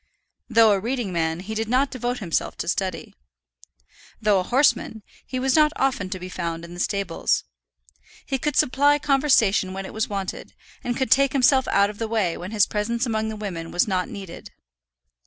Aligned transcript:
Though 0.49 0.71
a 0.71 0.79
reading 0.79 1.13
man, 1.13 1.41
he 1.41 1.53
did 1.53 1.69
not 1.69 1.91
devote 1.91 2.17
himself 2.17 2.57
to 2.57 2.67
study. 2.67 3.13
Though 4.19 4.39
a 4.39 4.43
horseman, 4.43 5.03
he 5.27 5.37
was 5.39 5.55
not 5.55 5.71
often 5.75 6.09
to 6.09 6.19
be 6.19 6.27
found 6.27 6.65
in 6.65 6.73
the 6.73 6.79
stables. 6.79 7.43
He 8.25 8.39
could 8.39 8.55
supply 8.55 8.97
conversation 8.97 9.73
when 9.73 9.85
it 9.85 9.93
was 9.93 10.09
wanted, 10.09 10.55
and 10.83 10.97
could 10.97 11.11
take 11.11 11.33
himself 11.33 11.67
out 11.67 11.91
of 11.91 11.99
the 11.99 12.07
way 12.07 12.35
when 12.35 12.49
his 12.49 12.65
presence 12.65 13.05
among 13.05 13.29
the 13.29 13.35
women 13.35 13.69
was 13.69 13.87
not 13.87 14.09
needed. 14.09 14.49